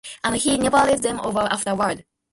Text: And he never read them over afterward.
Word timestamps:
And 0.23 0.35
he 0.35 0.57
never 0.57 0.77
read 0.77 1.03
them 1.03 1.19
over 1.19 1.41
afterward. 1.51 2.05